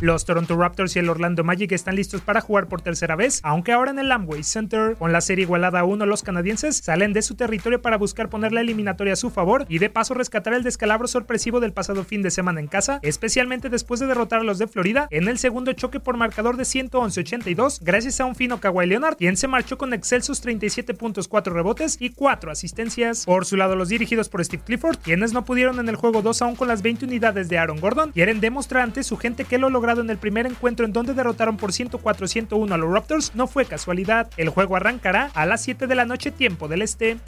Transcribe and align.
Los 0.00 0.24
Toronto 0.24 0.56
Raptors 0.56 0.96
y 0.96 0.98
el 0.98 1.10
Orlando 1.10 1.44
Magic 1.44 1.72
están 1.72 1.94
listos 1.94 2.22
para 2.22 2.40
jugar 2.40 2.68
por 2.68 2.80
tercera 2.80 3.16
vez, 3.16 3.40
aunque 3.42 3.72
ahora 3.72 3.90
en 3.90 3.98
el 3.98 4.10
Amway 4.10 4.42
Center, 4.42 4.96
con 4.96 5.12
la 5.12 5.20
serie 5.20 5.44
igualada 5.44 5.80
a 5.80 5.84
uno, 5.84 6.06
los 6.06 6.22
canadienses 6.22 6.78
salen 6.78 7.12
de 7.12 7.20
su 7.20 7.34
territorio 7.34 7.82
para 7.82 7.98
buscar 7.98 8.30
poner 8.30 8.52
la 8.52 8.62
eliminatoria 8.62 9.12
a 9.12 9.16
su 9.16 9.28
favor 9.28 9.66
y 9.68 9.78
de 9.78 9.90
paso 9.90 10.14
rescatar 10.14 10.54
el 10.54 10.62
descalabro 10.62 11.06
sorpresivo 11.06 11.60
del 11.60 11.74
pasado 11.74 12.02
fin 12.04 12.22
de 12.22 12.30
semana 12.30 12.60
en 12.60 12.66
casa, 12.66 12.98
especialmente 13.02 13.68
después 13.68 14.00
de 14.00 14.06
derrotar 14.06 14.40
a 14.40 14.44
los 14.44 14.58
de 14.58 14.68
Florida 14.68 15.06
en 15.10 15.28
el 15.28 15.36
segundo 15.36 15.70
choque 15.74 16.00
por 16.00 16.16
marcador 16.16 16.56
de 16.56 16.62
111-82, 16.62 17.80
gracias 17.82 18.20
a 18.20 18.24
un 18.24 18.34
fino 18.34 18.58
Kawhi 18.58 18.86
Leonard, 18.86 19.18
quien 19.18 19.36
se 19.36 19.48
marchó 19.48 19.76
con 19.76 19.92
excelsos 19.92 20.40
37 20.40 20.94
puntos, 20.94 21.28
4 21.28 21.52
rebotes 21.52 21.98
y 22.00 22.08
4 22.08 22.50
asistencias. 22.50 23.26
Por 23.26 23.44
su 23.44 23.58
lado, 23.58 23.76
los 23.76 23.90
dirigidos 23.90 24.30
por 24.30 24.42
Steve 24.42 24.62
Clifford, 24.64 24.96
quienes 24.96 25.34
no 25.34 25.44
pudieron 25.44 25.78
en 25.78 25.90
el 25.90 25.96
juego 25.96 26.22
2 26.22 26.40
aún 26.40 26.56
con 26.56 26.68
las 26.68 26.80
20 26.80 27.04
unidades 27.04 27.50
de 27.50 27.58
Aaron 27.58 27.80
Gordon, 27.80 28.12
quieren 28.12 28.40
demostrar 28.40 28.82
ante 28.82 29.02
su 29.02 29.18
gente 29.18 29.44
que 29.44 29.58
lo 29.58 29.68
lograron 29.68 29.89
en 29.98 30.10
el 30.10 30.18
primer 30.18 30.46
encuentro 30.46 30.86
en 30.86 30.92
donde 30.92 31.14
derrotaron 31.14 31.56
por 31.56 31.72
104-101 31.72 32.72
a 32.72 32.76
los 32.76 32.92
Raptors 32.92 33.34
no 33.34 33.46
fue 33.46 33.64
casualidad. 33.64 34.30
El 34.36 34.48
juego 34.48 34.76
arrancará 34.76 35.30
a 35.34 35.46
las 35.46 35.62
7 35.62 35.86
de 35.86 35.94
la 35.94 36.04
noche 36.04 36.30
tiempo 36.30 36.68
del 36.68 36.82
este. 36.82 37.18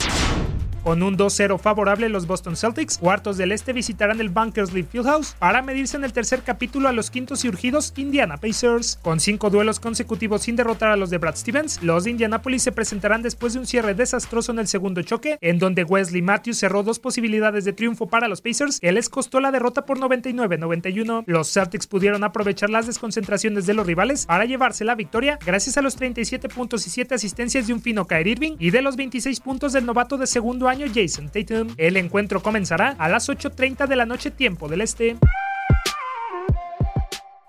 Con 0.83 1.01
un 1.01 1.17
2-0 1.17 1.59
favorable, 1.59 2.09
los 2.09 2.27
Boston 2.27 2.57
Celtics, 2.57 2.97
cuartos 2.97 3.37
del 3.37 3.53
este, 3.53 3.71
visitarán 3.71 4.19
el 4.19 4.27
Bunkers 4.27 4.73
League 4.73 4.89
Fieldhouse 4.91 5.33
para 5.39 5.61
medirse 5.61 5.95
en 5.95 6.03
el 6.03 6.11
tercer 6.11 6.41
capítulo 6.41 6.89
a 6.89 6.91
los 6.91 7.09
quintos 7.09 7.45
y 7.45 7.47
urgidos 7.47 7.93
Indiana 7.95 8.35
Pacers. 8.35 8.99
Con 9.01 9.21
cinco 9.21 9.49
duelos 9.49 9.79
consecutivos 9.79 10.41
sin 10.41 10.57
derrotar 10.57 10.91
a 10.91 10.97
los 10.97 11.09
de 11.09 11.19
Brad 11.19 11.37
Stevens, 11.37 11.81
los 11.81 12.03
de 12.03 12.09
Indianapolis 12.09 12.63
se 12.63 12.73
presentarán 12.73 13.21
después 13.21 13.53
de 13.53 13.59
un 13.59 13.65
cierre 13.65 13.93
desastroso 13.93 14.51
en 14.51 14.59
el 14.59 14.67
segundo 14.67 15.01
choque, 15.03 15.37
en 15.39 15.57
donde 15.57 15.85
Wesley 15.85 16.21
Matthews 16.21 16.57
cerró 16.57 16.83
dos 16.83 16.99
posibilidades 16.99 17.63
de 17.63 17.71
triunfo 17.71 18.07
para 18.07 18.27
los 18.27 18.41
Pacers, 18.41 18.81
que 18.81 18.91
les 18.91 19.07
costó 19.07 19.39
la 19.39 19.51
derrota 19.51 19.85
por 19.85 19.99
99-91. 19.99 21.23
Los 21.27 21.53
Celtics 21.53 21.87
pudieron 21.87 22.25
aprovechar 22.25 22.69
las 22.69 22.87
desconcentraciones 22.87 23.65
de 23.65 23.73
los 23.73 23.87
rivales 23.87 24.25
para 24.25 24.43
llevarse 24.43 24.83
la 24.83 24.95
victoria 24.95 25.39
gracias 25.45 25.77
a 25.77 25.81
los 25.81 25.95
37 25.95 26.49
puntos 26.49 26.85
y 26.87 26.89
7 26.89 27.15
asistencias 27.15 27.67
de 27.67 27.73
un 27.73 27.81
fino 27.81 28.05
Kyrie 28.05 28.33
Irving 28.33 28.55
y 28.59 28.71
de 28.71 28.81
los 28.81 28.97
26 28.97 29.39
puntos 29.39 29.71
del 29.71 29.85
novato 29.85 30.17
de 30.17 30.27
segundo 30.27 30.67
año 30.67 30.72
Jason 30.93 31.29
Tatum. 31.29 31.73
El 31.77 31.97
encuentro 31.97 32.41
comenzará 32.41 32.95
a 32.97 33.09
las 33.09 33.29
8.30 33.29 33.87
de 33.87 33.95
la 33.95 34.05
noche 34.05 34.31
tiempo 34.31 34.67
del 34.67 34.81
este. 34.81 35.17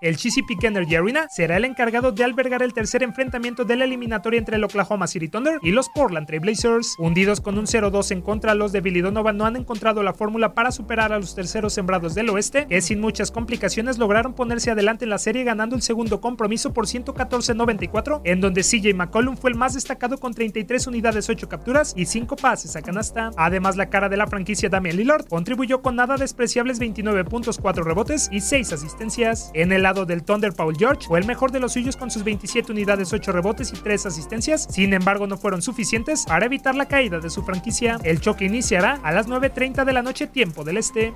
El 0.01 0.17
Chesapeake 0.17 0.65
Energy 0.65 0.95
Arena 0.95 1.27
será 1.29 1.55
el 1.55 1.63
encargado 1.63 2.11
de 2.11 2.23
albergar 2.25 2.61
el 2.61 2.73
tercer 2.73 3.01
enfrentamiento 3.01 3.63
de 3.63 3.77
la 3.77 3.85
eliminatoria 3.85 4.37
entre 4.37 4.57
el 4.57 4.63
Oklahoma 4.65 5.07
City 5.07 5.29
Thunder 5.29 5.57
y 5.61 5.71
los 5.71 5.87
Portland 5.89 6.27
Trail 6.27 6.41
Blazers. 6.41 6.95
Hundidos 6.99 7.39
con 7.39 7.57
un 7.57 7.65
0-2 7.65 8.11
en 8.11 8.21
contra, 8.21 8.55
los 8.55 8.73
de 8.73 8.81
Billy 8.81 8.99
Donovan 8.99 9.37
no 9.37 9.45
han 9.45 9.55
encontrado 9.55 10.03
la 10.03 10.13
fórmula 10.13 10.53
para 10.53 10.71
superar 10.71 11.13
a 11.13 11.19
los 11.19 11.33
terceros 11.33 11.73
sembrados 11.73 12.13
del 12.13 12.29
oeste, 12.29 12.67
que 12.67 12.81
sin 12.81 12.99
muchas 12.99 13.31
complicaciones 13.31 13.97
lograron 13.97 14.33
ponerse 14.33 14.69
adelante 14.69 15.05
en 15.05 15.11
la 15.11 15.17
serie 15.17 15.45
ganando 15.45 15.77
el 15.77 15.81
segundo 15.81 16.19
compromiso 16.19 16.73
por 16.73 16.87
114-94, 16.87 18.21
en 18.25 18.41
donde 18.41 18.63
CJ 18.63 18.93
McCollum 18.95 19.37
fue 19.37 19.51
el 19.51 19.55
más 19.55 19.75
destacado 19.75 20.17
con 20.17 20.33
33 20.33 20.87
unidades, 20.87 21.29
8 21.29 21.47
capturas 21.47 21.93
y 21.95 22.05
5 22.05 22.35
pases 22.35 22.75
a 22.75 22.81
canasta. 22.81 23.31
Además, 23.37 23.77
la 23.77 23.89
cara 23.89 24.09
de 24.09 24.17
la 24.17 24.27
franquicia 24.27 24.67
Damian 24.67 24.97
Lillard 24.97 25.27
contribuyó 25.27 25.81
con 25.81 25.95
nada 25.95 26.17
despreciables 26.17 26.79
29 26.79 27.23
puntos, 27.23 27.57
4 27.59 27.83
rebotes 27.85 28.27
y 28.31 28.41
6 28.41 28.73
asistencias. 28.73 29.51
En 29.53 29.71
el 29.71 29.84
lado 29.85 30.07
del 30.07 30.23
Thunder, 30.23 30.51
Paul 30.51 30.75
George 30.75 31.05
fue 31.05 31.19
el 31.19 31.27
mejor 31.27 31.51
de 31.51 31.59
los 31.59 31.73
suyos 31.73 31.95
con 31.95 32.09
sus 32.09 32.23
27 32.23 32.71
unidades, 32.71 33.13
8 33.13 33.31
rebotes 33.31 33.71
y 33.71 33.75
3 33.77 34.07
asistencias. 34.07 34.65
Sin 34.67 34.93
embargo, 34.93 35.27
no 35.27 35.37
fueron 35.37 35.61
suficientes 35.61 36.25
para 36.25 36.47
evitar 36.47 36.73
la 36.73 36.87
caída 36.87 37.19
de 37.19 37.29
su 37.29 37.43
franquicia. 37.43 37.99
El 38.03 38.19
choque 38.19 38.45
iniciará 38.45 38.99
a 39.03 39.11
las 39.11 39.27
9.30 39.27 39.85
de 39.85 39.93
la 39.93 40.01
noche, 40.01 40.25
tiempo 40.25 40.63
del 40.63 40.77
este. 40.77 41.13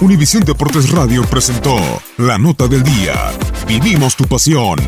Univisión 0.00 0.44
Deportes 0.44 0.90
Radio 0.92 1.24
presentó 1.24 1.76
la 2.16 2.38
nota 2.38 2.66
del 2.66 2.82
día. 2.82 3.12
Vivimos 3.66 4.16
tu 4.16 4.24
pasión. 4.24 4.78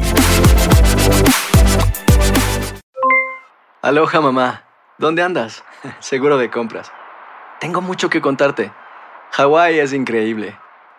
Aloha 3.83 4.21
mamá, 4.23 4.65
¿dónde 4.97 5.23
andas? 5.23 5.63
Seguro 6.01 6.39
de 6.39 6.51
compras. 6.51 6.91
Tengo 7.61 7.83
mucho 7.83 8.09
que 8.09 8.23
contarte. 8.23 8.73
Hawái 9.33 9.79
es 9.79 9.93
increíble. 9.93 10.57